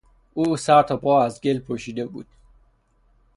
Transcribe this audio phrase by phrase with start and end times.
[0.33, 2.25] او سر تا پا از گل پوشیده بود.